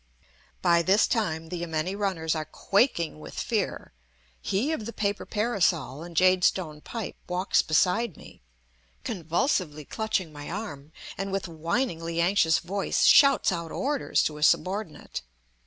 By 0.63 0.81
this 0.81 1.05
time 1.05 1.49
the 1.49 1.57
yameni 1.57 1.95
runners 1.95 2.33
are 2.33 2.43
quaking 2.45 3.19
with 3.19 3.37
fear; 3.39 3.93
he 4.41 4.71
of 4.71 4.87
the 4.87 4.93
paper 4.93 5.27
parasol 5.27 6.01
and 6.01 6.17
jade 6.17 6.43
stone 6.43 6.81
pipe 6.81 7.17
walks 7.29 7.61
beside 7.61 8.17
me, 8.17 8.41
convulsively 9.03 9.85
clutching 9.85 10.33
my 10.33 10.49
arm, 10.49 10.91
and 11.19 11.31
with 11.31 11.45
whiningly 11.47 12.19
anxious 12.19 12.57
voice 12.57 13.05
shouts 13.05 13.51
out 13.51 13.71
orders 13.71 14.23
to 14.23 14.37
his 14.37 14.47
subordinate. 14.47 15.21